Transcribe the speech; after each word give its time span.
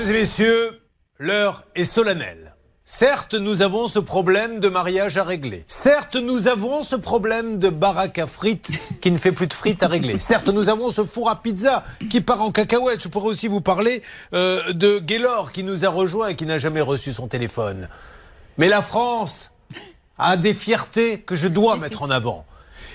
Mesdames 0.00 0.16
et 0.16 0.20
messieurs, 0.20 0.80
l'heure 1.18 1.62
est 1.74 1.84
solennelle. 1.84 2.56
Certes, 2.84 3.34
nous 3.34 3.60
avons 3.60 3.86
ce 3.86 3.98
problème 3.98 4.58
de 4.58 4.70
mariage 4.70 5.18
à 5.18 5.24
régler. 5.24 5.62
Certes, 5.66 6.16
nous 6.16 6.48
avons 6.48 6.82
ce 6.82 6.96
problème 6.96 7.58
de 7.58 7.68
baraque 7.68 8.18
à 8.18 8.26
frites 8.26 8.70
qui 9.02 9.10
ne 9.10 9.18
fait 9.18 9.32
plus 9.32 9.46
de 9.46 9.52
frites 9.52 9.82
à 9.82 9.88
régler. 9.88 10.18
Certes, 10.18 10.48
nous 10.48 10.70
avons 10.70 10.90
ce 10.90 11.04
four 11.04 11.28
à 11.28 11.42
pizza 11.42 11.84
qui 12.08 12.22
part 12.22 12.40
en 12.40 12.50
cacahuète. 12.50 13.02
Je 13.02 13.08
pourrais 13.08 13.28
aussi 13.28 13.46
vous 13.46 13.60
parler 13.60 14.02
euh, 14.32 14.72
de 14.72 15.00
Gaylor 15.00 15.52
qui 15.52 15.64
nous 15.64 15.84
a 15.84 15.90
rejoint 15.90 16.28
et 16.28 16.34
qui 16.34 16.46
n'a 16.46 16.56
jamais 16.56 16.80
reçu 16.80 17.12
son 17.12 17.28
téléphone. 17.28 17.86
Mais 18.56 18.68
la 18.68 18.80
France 18.80 19.50
a 20.16 20.38
des 20.38 20.54
fiertés 20.54 21.20
que 21.20 21.36
je 21.36 21.46
dois 21.46 21.76
mettre 21.76 22.00
en 22.00 22.10
avant. 22.10 22.46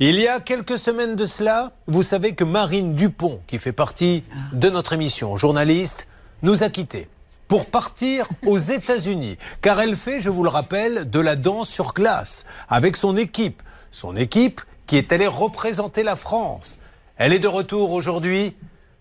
Il 0.00 0.18
y 0.18 0.26
a 0.26 0.40
quelques 0.40 0.78
semaines 0.78 1.14
de 1.14 1.26
cela, 1.26 1.70
vous 1.86 2.02
savez 2.02 2.34
que 2.34 2.42
Marine 2.42 2.96
Dupont, 2.96 3.40
qui 3.46 3.60
fait 3.60 3.70
partie 3.70 4.24
de 4.52 4.68
notre 4.68 4.94
émission, 4.94 5.36
journaliste, 5.36 6.08
nous 6.42 6.62
a 6.62 6.68
quittés 6.68 7.08
pour 7.48 7.66
partir 7.66 8.26
aux 8.46 8.58
États-Unis, 8.78 9.38
car 9.62 9.80
elle 9.80 9.96
fait, 9.96 10.20
je 10.20 10.30
vous 10.30 10.42
le 10.42 10.50
rappelle, 10.50 11.10
de 11.10 11.20
la 11.20 11.36
danse 11.36 11.68
sur 11.68 11.94
glace 11.94 12.44
avec 12.68 12.96
son 12.96 13.16
équipe. 13.16 13.62
Son 13.90 14.16
équipe 14.16 14.60
qui 14.86 14.96
est 14.96 15.12
allée 15.12 15.26
représenter 15.26 16.02
la 16.02 16.16
France. 16.16 16.78
Elle 17.16 17.32
est 17.32 17.38
de 17.38 17.48
retour 17.48 17.92
aujourd'hui. 17.92 18.54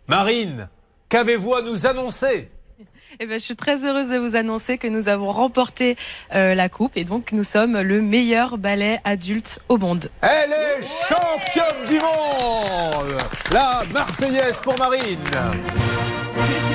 Marine, 0.08 0.70
qu'avez-vous 1.10 1.54
à 1.54 1.62
nous 1.62 1.86
annoncer? 1.86 2.50
Eh 3.20 3.26
ben, 3.26 3.40
je 3.40 3.44
suis 3.46 3.56
très 3.56 3.86
heureuse 3.86 4.10
de 4.10 4.18
vous 4.18 4.36
annoncer 4.36 4.78
que 4.78 4.88
nous 4.88 5.08
avons 5.08 5.32
remporté 5.32 5.98
euh, 6.36 6.54
la 6.54 6.70
coupe 6.70 6.96
et 6.96 7.04
donc 7.04 7.32
nous 7.32 7.44
sommes 7.44 7.80
le 7.80 8.02
meilleur 8.02 8.58
ballet 8.58 9.00
adulte 9.06 9.60
au 9.70 9.78
monde. 9.78 10.10
Elle 10.22 10.52
est 10.52 10.82
championne 11.08 11.88
du 11.88 12.00
monde 12.00 13.18
La 13.52 13.84
Marseillaise 13.92 14.60
pour 14.62 14.78
Marine 14.78 15.18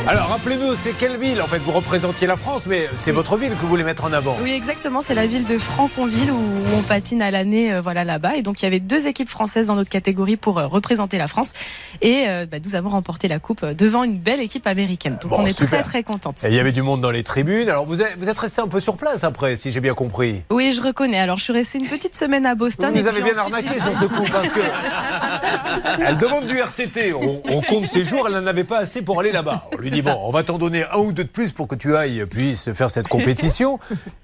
alors 0.09 0.29
rappelez-nous, 0.29 0.75
c'est 0.75 0.93
quelle 0.93 1.17
ville? 1.17 1.41
En 1.41 1.47
fait, 1.47 1.59
vous 1.59 1.71
représentiez 1.71 2.27
la 2.27 2.37
France, 2.37 2.67
mais 2.67 2.89
c'est 2.97 3.13
votre 3.13 3.37
ville 3.37 3.51
que 3.51 3.61
vous 3.61 3.69
voulez 3.69 3.85
mettre 3.85 4.05
en 4.05 4.13
avant. 4.13 4.37
Oui, 4.43 4.51
exactement. 4.51 5.01
C'est 5.01 5.15
la 5.15 5.27
ville 5.27 5.45
de 5.45 5.59
Franconville 5.59 6.33
où 6.33 6.41
on 6.77 6.83
patine 6.83 7.23
à 7.23 7.31
l'année, 7.31 7.73
euh, 7.73 7.81
voilà 7.81 8.03
là-bas. 8.03 8.35
Et 8.37 8.43
donc 8.43 8.61
il 8.61 8.65
y 8.65 8.67
avait 8.67 8.81
deux 8.81 9.07
équipes 9.07 9.29
françaises 9.29 9.69
dans 9.69 9.77
notre 9.77 9.91
catégorie 9.91 10.37
pour 10.37 10.59
euh, 10.59 10.67
représenter 10.67 11.19
la 11.19 11.29
France. 11.29 11.53
Et 12.01 12.25
euh, 12.27 12.47
bah, 12.51 12.57
nous 12.65 12.75
avons 12.75 12.91
remporté 12.91 13.29
la 13.29 13.39
coupe 13.39 13.65
devant 13.65 14.03
une 14.03 14.19
belle 14.19 14.41
équipe 14.41 14.67
américaine. 14.67 15.19
Donc 15.23 15.39
on 15.39 15.47
est 15.47 15.55
très 15.55 15.83
très 15.85 16.03
contente. 16.03 16.43
Et 16.45 16.49
il 16.49 16.55
y 16.55 16.61
avait 16.61 16.73
du 16.73 16.83
monde 16.83 17.01
dans 17.01 17.13
les 17.13 17.23
tribunes. 17.23 17.69
Alors 17.69 17.87
vous 17.87 18.03
êtes, 18.03 18.17
vous 18.19 18.29
êtes 18.29 18.39
resté 18.39 18.61
un 18.61 18.69
peu 18.69 18.81
sur 18.81 18.97
place 18.97 19.23
après, 19.23 19.55
si 19.55 19.71
j'ai 19.71 19.81
bien 19.81 19.95
compris. 19.95 20.43
Oui, 20.51 20.73
je 20.73 20.83
reconnais. 20.83 21.21
Alors 21.21 21.39
je 21.39 21.45
suis 21.45 21.53
resté 21.53 21.79
une 21.79 21.87
petite 21.87 22.17
semaine 22.17 22.45
à 22.45 22.57
Boston. 22.57 22.93
Vous, 22.93 23.07
avez 23.07 23.23
bien 23.23 23.39
arnaqué 23.39 23.79
sur 23.79 23.95
ce 23.95 24.07
coup 24.07 24.25
parce 24.33 24.53
que 24.53 24.61
elle 26.07 26.17
demande 26.17 26.47
du 26.47 26.61
RTT. 26.61 27.15
On, 27.15 27.63
compte 27.63 27.87
ses 27.87 28.05
jours, 28.05 28.27
elle 28.27 28.35
n'en 28.35 28.47
avait 28.47 28.65
pas 28.65 28.79
assez 28.79 29.03
pour 29.03 29.21
aller 29.21 29.31
là-bas 29.31 29.52
dit 29.91 30.03
bon, 30.03 30.19
on 30.23 30.31
va 30.31 30.43
t'en 30.43 30.59
donner 30.59 30.85
un 30.93 30.99
ou 30.99 31.13
deux 31.13 31.25
de 31.25 31.29
plus 31.29 31.53
pour 31.53 31.69
que 31.69 31.75
tu 31.75 31.97
ailles 31.97 32.27
puisses 32.27 32.73
faire 32.73 32.91
cette 32.91 33.09
compétition. 33.09 33.79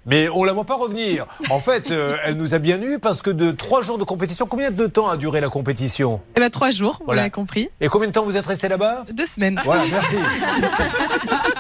Mais 0.07 0.29
on 0.29 0.45
la 0.45 0.53
voit 0.53 0.65
pas 0.65 0.77
revenir. 0.77 1.27
En 1.51 1.59
fait, 1.59 1.91
euh, 1.91 2.17
elle 2.25 2.37
nous 2.37 2.55
a 2.55 2.59
bien 2.59 2.81
eu 2.81 2.99
parce 2.99 3.23
que 3.23 3.31
de 3.31 3.51
trois 3.51 3.83
jours 3.83 3.99
de 3.99 4.05
compétition, 4.05 4.47
combien 4.47 4.71
de 4.71 4.87
temps 4.87 5.09
a 5.09 5.17
duré 5.17 5.41
la 5.41 5.49
compétition? 5.49 6.21
Eh 6.37 6.41
ben 6.41 6.51
trois 6.51 6.71
jours, 6.71 7.01
voilà. 7.05 7.05
vous 7.07 7.17
l'avez 7.17 7.31
compris. 7.31 7.69
Et 7.81 7.89
combien 7.89 8.09
de 8.09 8.13
temps 8.13 8.25
vous 8.25 8.37
êtes 8.37 8.47
resté 8.47 8.69
là-bas? 8.69 9.05
Deux 9.13 9.27
semaines. 9.27 9.61
Voilà, 9.65 9.83
merci. 9.91 10.17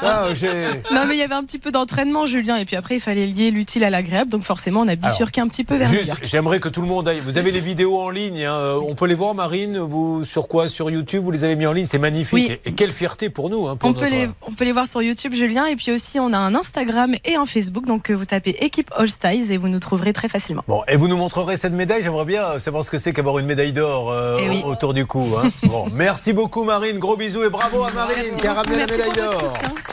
Ça, 0.00 0.34
j'ai. 0.34 0.48
Non, 0.92 1.04
mais 1.06 1.14
il 1.14 1.18
y 1.18 1.22
avait 1.22 1.34
un 1.34 1.44
petit 1.44 1.58
peu 1.58 1.70
d'entraînement, 1.70 2.26
Julien, 2.26 2.56
et 2.56 2.64
puis 2.64 2.76
après 2.76 2.96
il 2.96 3.00
fallait 3.00 3.26
lier 3.26 3.50
l'utile 3.50 3.84
à 3.84 3.90
l'agréable, 3.90 4.30
donc 4.30 4.42
forcément 4.42 4.80
on 4.80 4.88
a 4.88 4.96
bifurqué 4.96 5.40
un 5.40 5.48
petit 5.48 5.64
peu 5.64 5.76
vers. 5.76 5.88
Juste, 5.88 6.14
j'aimerais 6.22 6.60
que 6.60 6.68
tout 6.68 6.80
le 6.80 6.88
monde 6.88 7.08
aille. 7.08 7.20
Vous 7.24 7.38
avez 7.38 7.50
les 7.50 7.60
vidéos 7.60 8.00
en 8.00 8.10
ligne, 8.10 8.44
hein. 8.44 8.74
on 8.86 8.94
peut 8.94 9.06
les 9.06 9.14
voir, 9.14 9.34
Marine. 9.34 9.78
Vous 9.78 10.24
sur 10.24 10.48
quoi? 10.48 10.68
Sur 10.68 10.90
YouTube, 10.90 11.24
vous 11.24 11.30
les 11.30 11.44
avez 11.44 11.56
mis 11.56 11.66
en 11.66 11.72
ligne, 11.72 11.86
c'est 11.86 11.98
magnifique. 11.98 12.60
Et, 12.64 12.72
quelle 12.72 12.92
fierté 12.92 13.30
pour 13.30 13.50
nous. 13.50 13.66
Hein, 13.66 13.78
on 13.82 13.92
peut 13.92 14.08
les, 14.08 14.28
on 14.42 14.52
peut 14.52 14.64
les 14.64 14.72
voir 14.72 14.86
sur 14.86 15.02
YouTube, 15.02 15.34
Julien. 15.34 15.66
Et 15.66 15.76
puis 15.76 15.92
aussi, 15.92 16.20
on 16.20 16.32
a 16.32 16.38
un 16.38 16.54
Instagram 16.54 17.14
et 17.24 17.34
un 17.34 17.46
Facebook. 17.46 17.86
Donc, 17.86 18.10
euh, 18.10 18.14
vous 18.14 18.24
tapez 18.24 18.56
équipe 18.60 18.90
All 18.96 19.08
Styles 19.08 19.50
et 19.52 19.56
vous 19.56 19.68
nous 19.68 19.78
trouverez 19.78 20.12
très 20.12 20.28
facilement. 20.28 20.64
Bon, 20.68 20.82
et 20.88 20.96
vous 20.96 21.08
nous 21.08 21.16
montrerez 21.16 21.56
cette 21.56 21.72
médaille? 21.72 22.02
J'aimerais 22.02 22.24
bien 22.24 22.58
savoir 22.58 22.84
ce 22.84 22.90
que 22.90 22.98
c'est 22.98 23.12
qu'avoir 23.12 23.38
une 23.38 23.46
médaille 23.46 23.72
d'or 23.72 24.10
euh, 24.10 24.38
eh 24.40 24.64
autour 24.64 24.94
du 24.94 25.06
cou. 25.06 25.26
Hein. 25.36 25.48
bon, 25.64 25.86
merci 25.92 26.32
beaucoup, 26.32 26.64
Marine. 26.64 26.98
Gros 26.98 27.16
bisous 27.16 27.44
et 27.44 27.50
bravo 27.50 27.84
à 27.84 27.92
Marine 27.92 28.36
qui 28.38 28.46
a 28.46 28.54
ramené 28.54 28.78
la 28.78 28.86
médaille 28.86 29.12
d'or. 29.12 29.54